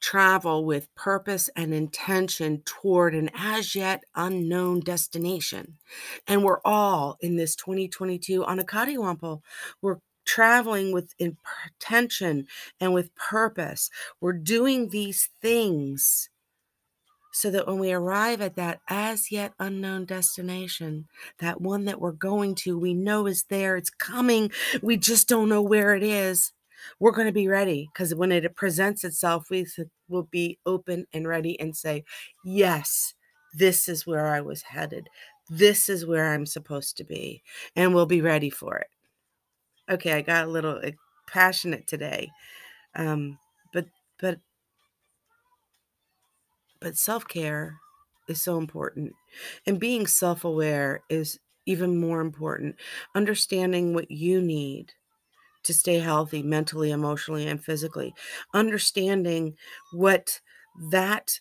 travel 0.00 0.64
with 0.64 0.94
purpose 0.94 1.48
and 1.56 1.74
intention 1.74 2.62
toward 2.64 3.14
an 3.14 3.30
as 3.34 3.74
yet 3.74 4.04
unknown 4.14 4.80
destination. 4.80 5.78
And 6.26 6.44
we're 6.44 6.60
all 6.64 7.16
in 7.20 7.36
this 7.36 7.56
2022 7.56 8.44
on 8.44 8.58
a 8.58 8.64
coddiwomple. 8.64 9.40
We're 9.82 9.98
traveling 10.24 10.92
with 10.92 11.14
intention 11.18 12.46
and 12.80 12.92
with 12.92 13.14
purpose. 13.14 13.90
We're 14.20 14.32
doing 14.34 14.90
these 14.90 15.30
things 15.40 16.28
so 17.36 17.50
that 17.50 17.66
when 17.66 17.78
we 17.78 17.92
arrive 17.92 18.40
at 18.40 18.56
that 18.56 18.80
as 18.88 19.30
yet 19.30 19.52
unknown 19.60 20.06
destination, 20.06 21.06
that 21.38 21.60
one 21.60 21.84
that 21.84 22.00
we're 22.00 22.12
going 22.12 22.54
to, 22.54 22.78
we 22.78 22.94
know 22.94 23.26
is 23.26 23.44
there, 23.50 23.76
it's 23.76 23.90
coming, 23.90 24.50
we 24.80 24.96
just 24.96 25.28
don't 25.28 25.50
know 25.50 25.60
where 25.60 25.94
it 25.94 26.02
is. 26.02 26.52
We're 26.98 27.12
going 27.12 27.26
to 27.26 27.34
be 27.34 27.46
ready 27.46 27.90
because 27.92 28.14
when 28.14 28.32
it 28.32 28.56
presents 28.56 29.04
itself, 29.04 29.50
we 29.50 29.66
will 30.08 30.22
be 30.22 30.58
open 30.64 31.04
and 31.12 31.28
ready 31.28 31.60
and 31.60 31.76
say, 31.76 32.04
Yes, 32.42 33.12
this 33.52 33.86
is 33.86 34.06
where 34.06 34.28
I 34.28 34.40
was 34.40 34.62
headed. 34.62 35.06
This 35.50 35.90
is 35.90 36.06
where 36.06 36.32
I'm 36.32 36.46
supposed 36.46 36.96
to 36.96 37.04
be. 37.04 37.42
And 37.74 37.94
we'll 37.94 38.06
be 38.06 38.22
ready 38.22 38.48
for 38.48 38.78
it. 38.78 38.88
Okay, 39.90 40.14
I 40.14 40.22
got 40.22 40.46
a 40.46 40.50
little 40.50 40.80
eh, 40.82 40.92
passionate 41.28 41.86
today. 41.86 42.30
Um, 42.94 43.38
but 43.74 43.84
but 44.18 44.38
but 46.86 46.96
self 46.96 47.26
care 47.26 47.80
is 48.28 48.40
so 48.40 48.58
important. 48.58 49.12
And 49.66 49.80
being 49.80 50.06
self 50.06 50.44
aware 50.44 51.02
is 51.08 51.36
even 51.66 51.98
more 51.98 52.20
important. 52.20 52.76
Understanding 53.16 53.92
what 53.92 54.08
you 54.08 54.40
need 54.40 54.92
to 55.64 55.74
stay 55.74 55.98
healthy 55.98 56.44
mentally, 56.44 56.92
emotionally, 56.92 57.48
and 57.48 57.60
physically. 57.60 58.14
Understanding 58.54 59.56
what 59.92 60.40
that 60.92 61.40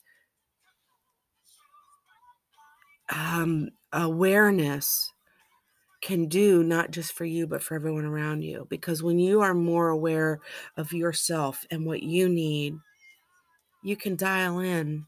um, 3.16 3.70
awareness 3.94 5.14
can 6.02 6.28
do, 6.28 6.64
not 6.64 6.90
just 6.90 7.14
for 7.14 7.26
you, 7.26 7.46
but 7.46 7.62
for 7.62 7.76
everyone 7.76 8.06
around 8.06 8.42
you. 8.42 8.66
Because 8.68 9.04
when 9.04 9.20
you 9.20 9.42
are 9.42 9.54
more 9.54 9.90
aware 9.90 10.40
of 10.76 10.92
yourself 10.92 11.68
and 11.70 11.86
what 11.86 12.02
you 12.02 12.28
need, 12.28 12.74
you 13.84 13.96
can 13.96 14.16
dial 14.16 14.58
in 14.58 15.06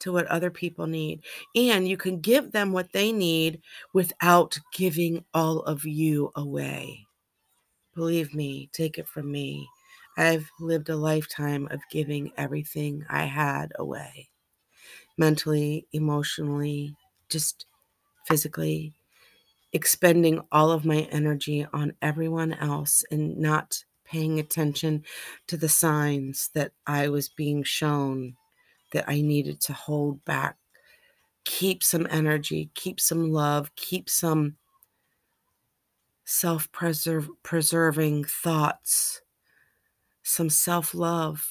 to 0.00 0.12
what 0.12 0.26
other 0.26 0.50
people 0.50 0.86
need. 0.86 1.22
And 1.54 1.88
you 1.88 1.96
can 1.96 2.20
give 2.20 2.52
them 2.52 2.72
what 2.72 2.92
they 2.92 3.12
need 3.12 3.60
without 3.92 4.58
giving 4.74 5.24
all 5.34 5.60
of 5.60 5.84
you 5.84 6.30
away. 6.36 7.06
Believe 7.94 8.34
me, 8.34 8.70
take 8.72 8.98
it 8.98 9.08
from 9.08 9.30
me. 9.30 9.68
I've 10.16 10.48
lived 10.60 10.88
a 10.88 10.96
lifetime 10.96 11.68
of 11.70 11.80
giving 11.90 12.32
everything 12.36 13.04
I 13.08 13.24
had 13.24 13.72
away 13.78 14.28
mentally, 15.18 15.86
emotionally, 15.92 16.94
just 17.28 17.66
physically, 18.26 18.94
expending 19.72 20.40
all 20.50 20.70
of 20.70 20.84
my 20.84 21.00
energy 21.10 21.66
on 21.72 21.92
everyone 22.00 22.54
else 22.54 23.04
and 23.10 23.36
not 23.36 23.84
paying 24.04 24.38
attention 24.38 25.04
to 25.46 25.56
the 25.56 25.68
signs 25.68 26.48
that 26.54 26.72
I 26.86 27.08
was 27.08 27.28
being 27.28 27.62
shown 27.62 28.36
that 28.92 29.04
I 29.08 29.20
needed 29.20 29.60
to 29.62 29.72
hold 29.72 30.24
back, 30.24 30.56
keep 31.44 31.82
some 31.82 32.06
energy, 32.10 32.70
keep 32.74 33.00
some 33.00 33.32
love, 33.32 33.74
keep 33.76 34.08
some 34.08 34.56
self 36.24 36.68
preserving 37.42 38.24
thoughts, 38.24 39.22
some 40.22 40.50
self 40.50 40.94
love, 40.94 41.46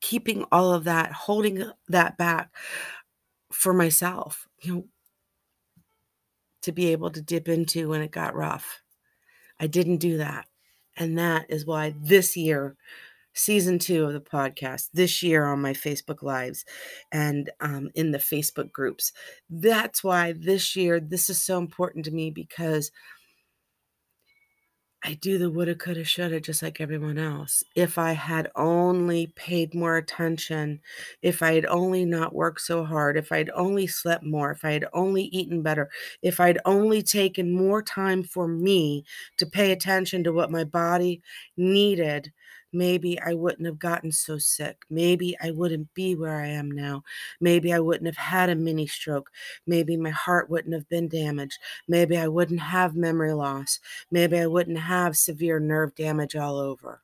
keeping 0.00 0.44
all 0.52 0.72
of 0.72 0.84
that, 0.84 1.12
holding 1.12 1.70
that 1.88 2.16
back 2.16 2.54
for 3.52 3.72
myself, 3.72 4.48
you 4.60 4.74
know, 4.74 4.84
to 6.62 6.72
be 6.72 6.92
able 6.92 7.10
to 7.10 7.22
dip 7.22 7.48
into 7.48 7.88
when 7.88 8.02
it 8.02 8.10
got 8.10 8.34
rough. 8.34 8.82
I 9.58 9.66
didn't 9.66 9.98
do 9.98 10.18
that. 10.18 10.46
And 10.96 11.18
that 11.18 11.46
is 11.48 11.66
why 11.66 11.94
this 11.98 12.36
year 12.36 12.76
season 13.34 13.78
two 13.78 14.04
of 14.04 14.12
the 14.12 14.20
podcast 14.20 14.88
this 14.92 15.22
year 15.22 15.44
on 15.46 15.60
my 15.60 15.72
Facebook 15.72 16.22
Lives 16.22 16.64
and 17.12 17.50
um, 17.60 17.90
in 17.94 18.10
the 18.10 18.18
Facebook 18.18 18.72
groups. 18.72 19.12
That's 19.48 20.02
why 20.02 20.32
this 20.32 20.76
year 20.76 21.00
this 21.00 21.30
is 21.30 21.42
so 21.42 21.58
important 21.58 22.04
to 22.06 22.10
me 22.10 22.30
because 22.30 22.90
I 25.02 25.14
do 25.14 25.38
the 25.38 25.48
woulda, 25.48 25.74
coulda, 25.74 26.04
shoulda 26.04 26.40
just 26.40 26.62
like 26.62 26.78
everyone 26.78 27.16
else. 27.16 27.62
If 27.74 27.96
I 27.96 28.12
had 28.12 28.50
only 28.54 29.28
paid 29.28 29.74
more 29.74 29.96
attention, 29.96 30.80
if 31.22 31.42
I 31.42 31.54
had 31.54 31.64
only 31.66 32.04
not 32.04 32.34
worked 32.34 32.60
so 32.60 32.84
hard, 32.84 33.16
if 33.16 33.32
I'd 33.32 33.48
only 33.54 33.86
slept 33.86 34.24
more, 34.24 34.50
if 34.50 34.62
I 34.62 34.72
had 34.72 34.84
only 34.92 35.24
eaten 35.24 35.62
better, 35.62 35.88
if 36.20 36.38
I'd 36.38 36.58
only 36.66 37.02
taken 37.02 37.50
more 37.50 37.82
time 37.82 38.22
for 38.22 38.46
me 38.46 39.04
to 39.38 39.46
pay 39.46 39.72
attention 39.72 40.22
to 40.24 40.34
what 40.34 40.50
my 40.50 40.64
body 40.64 41.22
needed, 41.56 42.30
maybe 42.72 43.20
I 43.20 43.34
wouldn't 43.34 43.66
have 43.66 43.78
gotten 43.78 44.12
so 44.12 44.38
sick. 44.38 44.84
Maybe 44.90 45.36
I 45.42 45.50
wouldn't 45.50 45.92
be 45.94 46.14
where 46.14 46.40
I 46.40 46.46
am 46.46 46.70
now. 46.70 47.02
Maybe 47.40 47.72
I 47.72 47.80
wouldn't 47.80 48.06
have 48.06 48.16
had 48.16 48.50
a 48.50 48.54
mini 48.54 48.86
stroke. 48.86 49.30
Maybe 49.66 49.96
my 49.96 50.10
heart 50.10 50.50
wouldn't 50.50 50.74
have 50.74 50.88
been 50.88 51.08
damaged. 51.08 51.58
Maybe 51.88 52.16
I 52.16 52.28
wouldn't 52.28 52.60
have 52.60 52.94
memory 52.94 53.32
loss. 53.32 53.80
Maybe 54.10 54.38
I 54.38 54.46
wouldn't 54.46 54.78
have 54.78 55.16
severe 55.16 55.58
nerve 55.58 55.94
damage 55.94 56.36
all 56.36 56.58
over. 56.58 57.02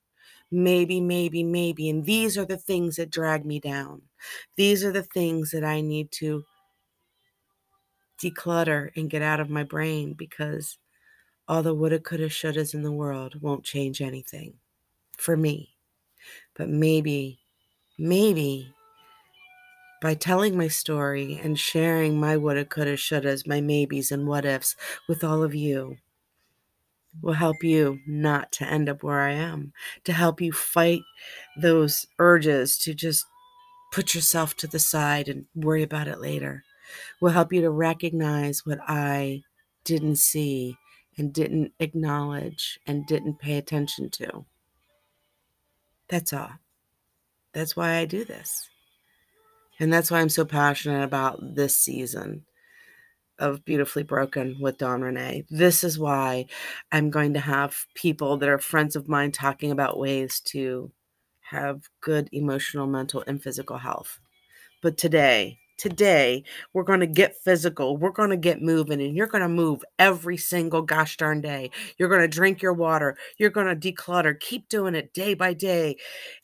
Maybe, 0.51 1.01
maybe, 1.01 1.43
maybe. 1.43 1.91
And 1.91 2.05
these 2.05 2.39
are 2.39 2.45
the 2.45 2.57
things 2.57 2.97
that 2.97 3.11
drag 3.11 3.45
me 3.45 3.59
down. 3.59 4.03
These 4.57 4.85
are 4.85 4.93
the 4.93 5.03
things 5.03 5.51
that 5.51 5.65
I 5.65 5.81
need 5.81 6.13
to 6.13 6.45
declutter 8.23 8.91
and 8.97 9.11
get 9.11 9.23
out 9.23 9.41
of 9.41 9.51
my 9.51 9.65
brain 9.65 10.15
because 10.15 10.79
all 11.49 11.63
the 11.63 11.75
woulda, 11.75 11.99
coulda, 11.99 12.29
shouldas 12.29 12.75
in 12.75 12.83
the 12.83 12.93
world 12.93 13.41
won't 13.43 13.65
change 13.65 14.01
anything 14.01 14.55
for 15.17 15.37
me. 15.37 15.71
But 16.55 16.69
maybe, 16.69 17.39
maybe 17.99 18.73
by 20.03 20.15
telling 20.15 20.57
my 20.57 20.69
story 20.69 21.41
and 21.43 21.59
sharing 21.59 22.21
my 22.21 22.37
woulda, 22.37 22.65
coulda, 22.65 22.97
shouldas, 22.97 23.47
my 23.47 23.61
maybes, 23.61 24.13
and 24.13 24.27
what 24.27 24.45
ifs 24.45 24.77
with 25.09 25.25
all 25.25 25.43
of 25.43 25.55
you 25.55 25.97
will 27.23 27.35
help 27.35 27.63
you 27.63 27.99
not 28.07 28.53
to 28.53 28.65
end 28.65 28.89
up 28.89 29.03
where 29.03 29.23
I 29.23 29.33
am, 29.33 29.73
to 30.05 30.13
help 30.13 30.41
you 30.41 30.53
fight 30.53 31.01
those 31.61 32.07
urges 32.19 32.79
to 32.79 32.95
just 32.95 33.25
put 33.93 34.15
yourself 34.15 34.57
to 34.57 34.67
the 34.67 34.79
side 34.79 35.29
and 35.29 35.47
worry 35.55 35.83
about 35.83 36.09
it 36.09 36.21
later. 36.21 36.65
Will 37.21 37.31
help 37.31 37.53
you 37.53 37.63
to 37.63 37.71
recognize 37.71 38.65
what 38.65 38.79
I 38.87 39.43
didn't 39.85 40.17
see 40.17 40.77
and 41.19 41.33
didn't 41.33 41.73
acknowledge 41.81 42.79
and 42.87 43.07
didn't 43.07 43.39
pay 43.39 43.57
attention 43.57 44.11
to. 44.11 44.45
That's 46.09 46.33
all. 46.33 46.53
That's 47.53 47.77
why 47.77 47.97
I 47.97 48.05
do 48.05 48.25
this. 48.25 48.69
And 49.79 49.93
that's 49.93 50.11
why 50.11 50.21
I'm 50.21 50.29
so 50.29 50.45
passionate 50.45 51.03
about 51.03 51.39
this 51.55 51.77
season 51.77 52.45
of 53.39 53.65
Beautifully 53.65 54.03
Broken 54.03 54.57
with 54.61 54.79
Dawn 54.79 55.01
Ranae. 55.01 55.47
This 55.51 55.85
is 55.85 55.99
why 55.99 56.47
I'm 56.91 57.11
going 57.11 57.35
to 57.35 57.41
have 57.41 57.87
people 57.95 58.39
that 58.39 58.49
are 58.49 58.59
friends 58.59 58.97
of 58.97 59.09
mine 59.09 59.33
talking 59.33 59.71
about 59.71 59.99
ways 59.99 60.41
to 60.47 60.91
have 61.51 61.89
good 62.01 62.29
emotional, 62.33 62.87
mental, 62.87 63.23
and 63.27 63.43
physical 63.43 63.79
health. 63.79 64.21
But 64.83 64.97
today, 64.97 65.59
today 65.77 66.43
we're 66.73 66.83
going 66.83 67.01
to 67.01 67.07
get 67.07 67.37
physical 67.37 67.97
we're 67.97 68.11
going 68.11 68.31
to 68.31 68.37
get 68.37 68.63
moving 68.63 69.01
and 69.01 69.17
you're 69.17 69.27
going 69.27 69.43
to 69.43 69.49
move 69.49 69.85
every 69.99 70.37
single 70.37 70.83
gosh 70.83 71.17
darn 71.17 71.41
day. 71.41 71.71
You're 71.99 72.09
going 72.09 72.23
to 72.23 72.29
drink 72.29 72.63
your 72.63 72.73
water 72.73 73.17
you're 73.39 73.51
going 73.51 73.67
to 73.79 73.93
declutter 73.93 74.39
keep 74.39 74.69
doing 74.69 74.95
it 74.95 75.13
day 75.13 75.35
by 75.35 75.53
day. 75.55 75.97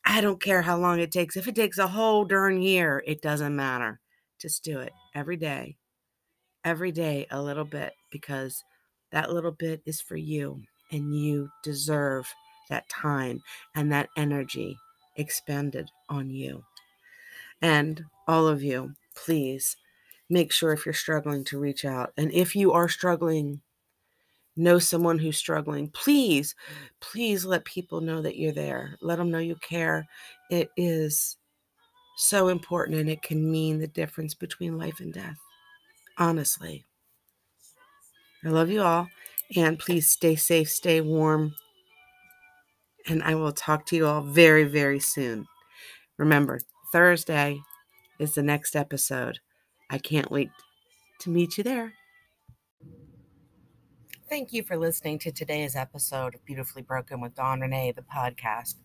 I 0.04 0.20
don't 0.20 0.40
care 0.40 0.62
how 0.62 0.76
long 0.78 1.00
it 1.00 1.12
takes 1.12 1.36
if 1.36 1.48
it 1.48 1.54
takes 1.54 1.78
a 1.78 1.88
whole 1.88 2.24
darn 2.24 2.62
year 2.62 3.02
it 3.06 3.22
doesn't 3.22 3.56
matter. 3.56 4.00
Just 4.38 4.64
do 4.64 4.80
it 4.80 4.92
every 5.14 5.36
day 5.36 5.76
every 6.64 6.92
day 6.92 7.26
a 7.30 7.42
little 7.42 7.64
bit 7.64 7.92
because 8.10 8.62
that 9.10 9.32
little 9.32 9.52
bit 9.52 9.82
is 9.86 10.00
for 10.00 10.16
you 10.16 10.62
and 10.90 11.14
you 11.14 11.48
deserve 11.62 12.32
that 12.68 12.88
time 12.88 13.42
and 13.74 13.90
that 13.92 14.08
energy 14.16 14.76
expended 15.16 15.88
on 16.08 16.30
you. 16.30 16.62
And 17.60 18.04
all 18.26 18.46
of 18.46 18.62
you 18.62 18.94
please 19.14 19.76
make 20.28 20.52
sure 20.52 20.72
if 20.72 20.86
you're 20.86 20.94
struggling 20.94 21.44
to 21.44 21.58
reach 21.58 21.84
out. 21.84 22.12
And 22.16 22.32
if 22.32 22.56
you 22.56 22.72
are 22.72 22.88
struggling, 22.88 23.60
know 24.56 24.78
someone 24.78 25.18
who's 25.18 25.36
struggling, 25.36 25.88
please, 25.88 26.54
please 27.00 27.44
let 27.44 27.64
people 27.64 28.00
know 28.00 28.22
that 28.22 28.36
you're 28.36 28.52
there. 28.52 28.96
Let 29.00 29.16
them 29.16 29.30
know 29.30 29.38
you 29.38 29.56
care. 29.56 30.06
It 30.50 30.70
is 30.76 31.36
so 32.16 32.48
important 32.48 32.98
and 32.98 33.10
it 33.10 33.22
can 33.22 33.50
mean 33.50 33.78
the 33.78 33.86
difference 33.86 34.34
between 34.34 34.78
life 34.78 35.00
and 35.00 35.12
death. 35.12 35.38
Honestly. 36.18 36.84
I 38.44 38.48
love 38.48 38.70
you 38.70 38.82
all. 38.82 39.08
And 39.56 39.78
please 39.78 40.10
stay 40.10 40.36
safe, 40.36 40.70
stay 40.70 41.00
warm. 41.00 41.54
And 43.06 43.22
I 43.22 43.34
will 43.34 43.52
talk 43.52 43.86
to 43.86 43.96
you 43.96 44.06
all 44.06 44.22
very, 44.22 44.64
very 44.64 45.00
soon. 45.00 45.46
Remember, 46.18 46.60
Thursday, 46.92 47.60
is 48.18 48.34
the 48.34 48.42
next 48.42 48.76
episode. 48.76 49.40
I 49.90 49.98
can't 49.98 50.30
wait 50.30 50.50
to 51.20 51.30
meet 51.30 51.58
you 51.58 51.64
there. 51.64 51.94
Thank 54.28 54.52
you 54.52 54.62
for 54.62 54.76
listening 54.76 55.18
to 55.20 55.30
today's 55.32 55.76
episode 55.76 56.34
of 56.34 56.44
Beautifully 56.44 56.82
Broken 56.82 57.20
with 57.20 57.34
Dawn 57.34 57.60
Ranae, 57.60 57.94
the 57.94 58.02
podcast. 58.02 58.76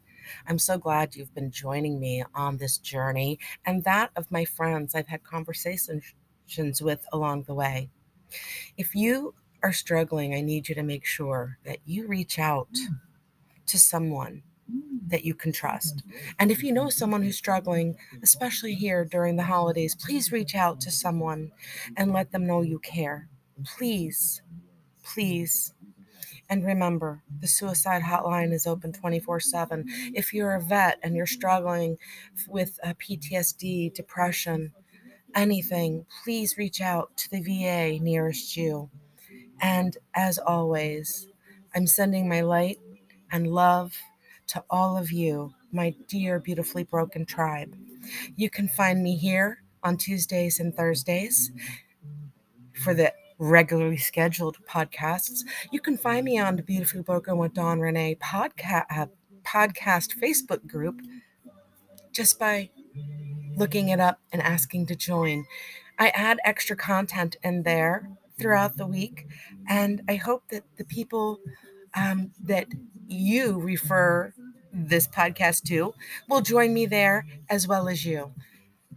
I'm 0.45 0.59
so 0.59 0.77
glad 0.77 1.15
you've 1.15 1.33
been 1.33 1.51
joining 1.51 1.99
me 1.99 2.23
on 2.35 2.57
this 2.57 2.77
journey 2.77 3.39
and 3.65 3.83
that 3.85 4.11
of 4.15 4.29
my 4.29 4.43
friends 4.43 4.93
I've 4.93 5.07
had 5.07 5.23
conversations 5.23 6.03
with 6.81 7.05
along 7.13 7.43
the 7.43 7.53
way. 7.53 7.89
If 8.77 8.93
you 8.93 9.35
are 9.63 9.73
struggling, 9.73 10.33
I 10.33 10.41
need 10.41 10.67
you 10.67 10.75
to 10.75 10.83
make 10.83 11.05
sure 11.05 11.57
that 11.65 11.79
you 11.85 12.07
reach 12.07 12.39
out 12.39 12.67
hmm. 12.75 12.95
to 13.67 13.79
someone 13.79 14.43
that 15.07 15.23
you 15.23 15.33
can 15.33 15.51
trust. 15.51 15.97
Mm-hmm. 15.97 16.17
And 16.39 16.51
if 16.51 16.63
you 16.63 16.71
know 16.71 16.89
someone 16.89 17.23
who's 17.23 17.37
struggling, 17.37 17.95
especially 18.23 18.75
here 18.75 19.05
during 19.05 19.35
the 19.35 19.43
holidays, 19.43 19.95
please 19.95 20.31
reach 20.31 20.55
out 20.55 20.79
to 20.81 20.91
someone 20.91 21.51
and 21.95 22.13
let 22.13 22.31
them 22.31 22.45
know 22.45 22.61
you 22.61 22.79
care. 22.79 23.29
Please, 23.63 24.41
please. 25.03 25.73
And 26.49 26.65
remember, 26.65 27.23
the 27.41 27.47
suicide 27.47 28.03
hotline 28.03 28.53
is 28.53 28.65
open 28.65 28.93
24 28.93 29.39
7. 29.39 29.85
If 30.13 30.33
you're 30.33 30.55
a 30.55 30.61
vet 30.61 30.99
and 31.03 31.15
you're 31.15 31.25
struggling 31.25 31.97
with 32.47 32.79
PTSD, 32.83 33.93
depression, 33.93 34.71
anything, 35.35 36.05
please 36.23 36.57
reach 36.57 36.79
out 36.81 37.15
to 37.17 37.29
the 37.29 37.41
VA 37.41 38.01
nearest 38.01 38.55
you. 38.55 38.89
And 39.59 39.97
as 40.13 40.37
always, 40.37 41.27
I'm 41.75 41.87
sending 41.87 42.29
my 42.29 42.41
light 42.41 42.79
and 43.31 43.47
love 43.47 43.97
to 44.47 44.63
all 44.69 44.97
of 44.97 45.11
you, 45.11 45.53
my 45.71 45.93
dear, 46.07 46.39
beautifully 46.39 46.83
broken 46.83 47.25
tribe. 47.25 47.75
You 48.35 48.49
can 48.49 48.67
find 48.67 49.03
me 49.03 49.15
here 49.15 49.63
on 49.83 49.97
Tuesdays 49.97 50.59
and 50.59 50.73
Thursdays 50.73 51.51
for 52.73 52.93
the 52.93 53.13
regularly 53.39 53.97
scheduled 53.97 54.57
podcasts. 54.67 55.41
You 55.71 55.79
can 55.79 55.97
find 55.97 56.25
me 56.25 56.39
on 56.39 56.55
the 56.55 56.63
Beautifully 56.63 57.01
Broken 57.01 57.37
with 57.37 57.53
Dawn 57.53 57.79
Ranae 57.79 58.17
uh, 58.21 59.05
podcast 59.43 60.17
Facebook 60.21 60.65
group 60.67 60.99
just 62.11 62.39
by 62.39 62.69
looking 63.55 63.89
it 63.89 63.99
up 63.99 64.19
and 64.31 64.41
asking 64.41 64.87
to 64.87 64.95
join. 64.95 65.45
I 65.99 66.09
add 66.09 66.39
extra 66.43 66.75
content 66.75 67.37
in 67.43 67.63
there 67.63 68.09
throughout 68.39 68.77
the 68.77 68.85
week, 68.85 69.27
and 69.67 70.01
I 70.07 70.15
hope 70.15 70.43
that 70.49 70.63
the 70.77 70.85
people 70.85 71.39
um, 71.97 72.31
that 72.43 72.67
you 73.07 73.59
refer 73.59 74.33
this 74.73 75.07
podcast 75.07 75.63
to 75.63 75.93
will 76.29 76.41
join 76.41 76.73
me 76.73 76.85
there 76.85 77.25
as 77.49 77.67
well 77.67 77.87
as 77.87 78.05
you. 78.05 78.31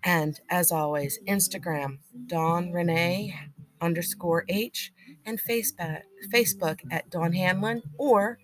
And 0.03 0.39
as 0.51 0.73
always, 0.73 1.19
Instagram, 1.27 1.99
Dawn 2.27 2.71
Ranae 2.73 3.35
underscore 3.81 4.45
H, 4.49 4.93
and 5.27 5.41
Facebook, 5.41 6.03
Facebook 6.33 6.81
at 6.91 7.11
Dawn 7.11 7.33
Hanlon 7.33 7.83
or 7.99 8.39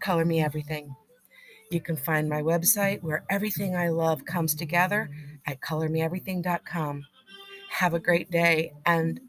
Color 0.00 0.24
Me 0.24 0.42
Everything. 0.42 0.94
You 1.70 1.80
can 1.80 1.96
find 1.96 2.28
my 2.28 2.42
website 2.42 3.02
where 3.02 3.24
everything 3.30 3.76
I 3.76 3.88
love 3.88 4.24
comes 4.24 4.54
together 4.54 5.10
at 5.46 5.60
colormeeverything.com. 5.60 7.06
Have 7.70 7.94
a 7.94 8.00
great 8.00 8.30
day 8.30 8.72
and 8.84 9.20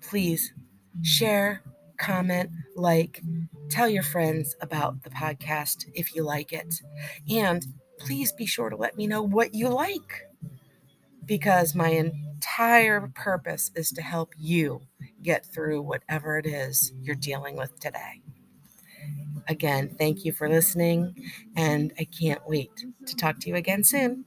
please 0.00 0.52
share, 1.02 1.62
comment, 1.98 2.50
like, 2.74 3.20
tell 3.68 3.88
your 3.88 4.02
friends 4.02 4.54
about 4.60 5.02
the 5.02 5.10
podcast 5.10 5.86
if 5.94 6.14
you 6.14 6.22
like 6.22 6.52
it. 6.52 6.74
And 7.30 7.66
please 7.98 8.32
be 8.32 8.46
sure 8.46 8.70
to 8.70 8.76
let 8.76 8.96
me 8.96 9.06
know 9.06 9.22
what 9.22 9.54
you 9.54 9.68
like 9.68 10.26
because 11.24 11.74
my 11.74 11.88
entire 11.88 13.10
purpose 13.14 13.70
is 13.74 13.90
to 13.92 14.02
help 14.02 14.32
you 14.38 14.80
get 15.22 15.44
through 15.46 15.82
whatever 15.82 16.38
it 16.38 16.46
is 16.46 16.92
you're 17.02 17.16
dealing 17.16 17.56
with 17.56 17.78
today. 17.80 18.22
Again, 19.48 19.94
thank 19.98 20.24
you 20.24 20.32
for 20.32 20.48
listening, 20.48 21.14
and 21.54 21.92
I 21.98 22.04
can't 22.04 22.40
wait 22.48 22.70
to 23.06 23.16
talk 23.16 23.38
to 23.40 23.48
you 23.48 23.56
again 23.56 23.84
soon. 23.84 24.24